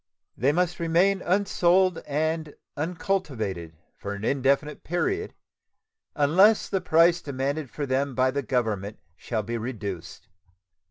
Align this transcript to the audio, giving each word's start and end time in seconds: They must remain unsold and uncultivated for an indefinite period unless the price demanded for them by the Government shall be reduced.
They 0.35 0.51
must 0.51 0.79
remain 0.79 1.21
unsold 1.21 1.99
and 2.07 2.55
uncultivated 2.75 3.77
for 3.95 4.13
an 4.15 4.25
indefinite 4.25 4.83
period 4.83 5.35
unless 6.15 6.67
the 6.69 6.81
price 6.81 7.21
demanded 7.21 7.69
for 7.69 7.85
them 7.85 8.15
by 8.15 8.31
the 8.31 8.41
Government 8.41 8.97
shall 9.15 9.43
be 9.43 9.59
reduced. 9.59 10.27